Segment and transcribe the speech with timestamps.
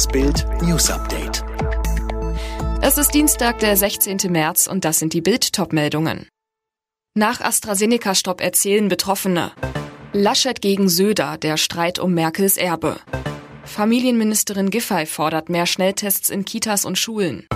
[0.00, 1.44] Das Bild News Update.
[2.80, 4.32] Es ist Dienstag, der 16.
[4.32, 6.26] März und das sind die Bild-Top-Meldungen.
[7.14, 9.52] Nach AstraZeneca-Stopp erzählen Betroffene.
[10.14, 12.98] Laschet gegen Söder, der Streit um Merkels Erbe.
[13.64, 17.46] Familienministerin Giffey fordert mehr Schnelltests in Kitas und Schulen.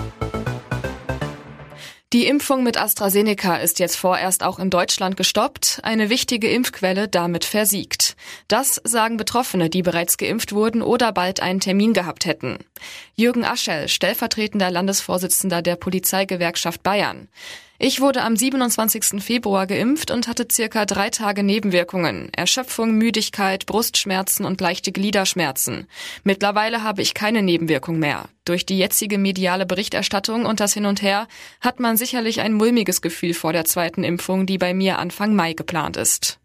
[2.13, 7.43] Die Impfung mit AstraZeneca ist jetzt vorerst auch in Deutschland gestoppt, eine wichtige Impfquelle damit
[7.43, 8.04] versiegt.
[8.47, 12.59] Das sagen Betroffene, die bereits geimpft wurden oder bald einen Termin gehabt hätten.
[13.15, 17.27] Jürgen Aschel, stellvertretender Landesvorsitzender der Polizeigewerkschaft Bayern.
[17.77, 19.21] Ich wurde am 27.
[19.21, 22.29] Februar geimpft und hatte circa drei Tage Nebenwirkungen.
[22.33, 25.87] Erschöpfung, Müdigkeit, Brustschmerzen und leichte Gliederschmerzen.
[26.23, 28.29] Mittlerweile habe ich keine Nebenwirkung mehr.
[28.45, 31.27] Durch die jetzige mediale Berichterstattung und das Hin und Her
[31.59, 35.51] hat man sicherlich ein mulmiges Gefühl vor der zweiten Impfung, die bei mir Anfang Mai
[35.51, 36.39] geplant ist.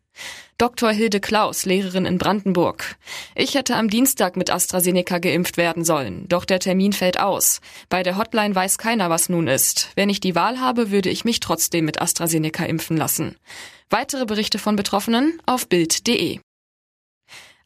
[0.59, 0.91] Dr.
[0.91, 2.97] Hilde Klaus, Lehrerin in Brandenburg.
[3.35, 7.61] Ich hätte am Dienstag mit AstraZeneca geimpft werden sollen, doch der Termin fällt aus.
[7.89, 9.91] Bei der Hotline weiß keiner, was nun ist.
[9.95, 13.37] Wenn ich die Wahl habe, würde ich mich trotzdem mit AstraZeneca impfen lassen.
[13.89, 16.41] Weitere Berichte von Betroffenen auf Bild.de.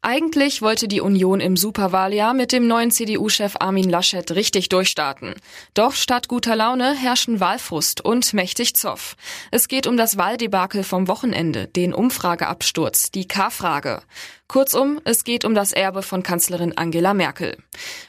[0.06, 5.34] Eigentlich wollte die Union im Superwahljahr mit dem neuen CDU-Chef Armin Laschet richtig durchstarten.
[5.72, 9.16] Doch statt guter Laune herrschen Wahlfrust und mächtig Zoff.
[9.50, 14.02] Es geht um das Wahldebakel vom Wochenende, den Umfrageabsturz, die K-Frage.
[14.54, 17.56] Kurzum, es geht um das Erbe von Kanzlerin Angela Merkel.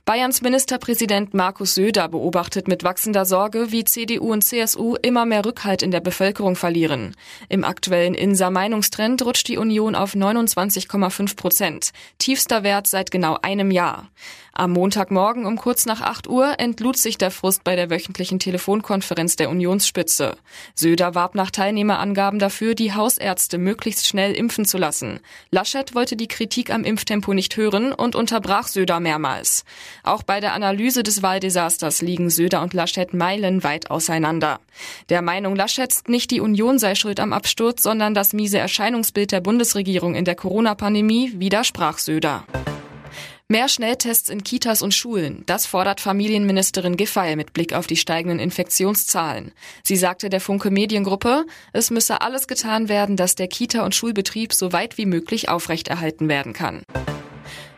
[0.06, 5.82] Bayerns Ministerpräsident Markus Söder beobachtet mit wachsender Sorge, wie CDU und CSU immer mehr Rückhalt
[5.82, 7.16] in der Bevölkerung verlieren.
[7.50, 13.72] Im aktuellen Inser Meinungstrend rutscht die Union auf 29,5 Prozent, tiefster Wert seit genau einem
[13.72, 14.12] Jahr.
[14.58, 19.36] Am Montagmorgen um kurz nach 8 Uhr entlud sich der Frust bei der wöchentlichen Telefonkonferenz
[19.36, 20.38] der Unionsspitze.
[20.74, 25.20] Söder warb nach Teilnehmerangaben dafür, die Hausärzte möglichst schnell impfen zu lassen.
[25.52, 29.66] Laschet wollte die Kritik am Impftempo nicht hören und unterbrach Söder mehrmals.
[30.04, 34.62] Auch bei der Analyse des Wahldesasters liegen Söder und Laschet meilenweit auseinander.
[35.10, 39.42] Der Meinung Laschets, nicht die Union sei schuld am Absturz, sondern das miese Erscheinungsbild der
[39.42, 42.46] Bundesregierung in der Corona-Pandemie, widersprach Söder.
[43.48, 48.40] Mehr Schnelltests in Kitas und Schulen, das fordert Familienministerin Giffey mit Blick auf die steigenden
[48.40, 49.52] Infektionszahlen.
[49.84, 54.52] Sie sagte der Funke Mediengruppe, es müsse alles getan werden, dass der Kita- und Schulbetrieb
[54.52, 56.82] so weit wie möglich aufrechterhalten werden kann.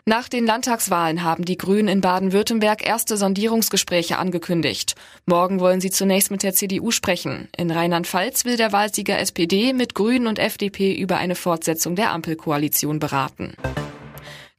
[0.05, 4.95] Nach den Landtagswahlen haben die Grünen in Baden-Württemberg erste Sondierungsgespräche angekündigt.
[5.25, 7.49] Morgen wollen sie zunächst mit der CDU sprechen.
[7.57, 12.99] In Rheinland-Pfalz will der Wahlsieger SPD mit Grünen und FDP über eine Fortsetzung der Ampelkoalition
[12.99, 13.53] beraten.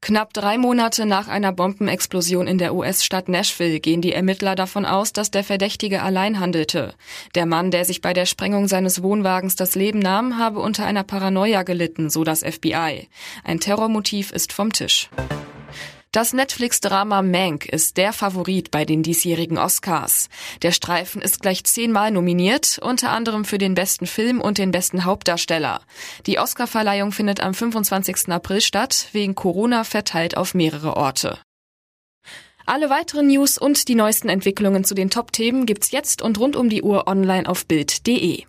[0.00, 5.12] Knapp drei Monate nach einer Bombenexplosion in der US-Stadt Nashville gehen die Ermittler davon aus,
[5.12, 6.94] dass der Verdächtige allein handelte.
[7.34, 11.02] Der Mann, der sich bei der Sprengung seines Wohnwagens das Leben nahm, habe unter einer
[11.02, 13.08] Paranoia gelitten, so das FBI.
[13.44, 15.10] Ein Terrormotiv ist vom Tisch.
[16.10, 20.30] Das Netflix-Drama Mank ist der Favorit bei den diesjährigen Oscars.
[20.62, 25.04] Der Streifen ist gleich zehnmal nominiert, unter anderem für den besten Film und den besten
[25.04, 25.82] Hauptdarsteller.
[26.24, 28.30] Die Oscarverleihung findet am 25.
[28.30, 31.38] April statt, wegen Corona verteilt auf mehrere Orte.
[32.64, 36.70] Alle weiteren News und die neuesten Entwicklungen zu den Top-Themen gibt's jetzt und rund um
[36.70, 38.44] die Uhr online auf Bild.de.